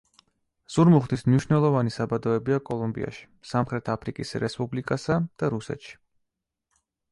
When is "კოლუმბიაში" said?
2.71-3.23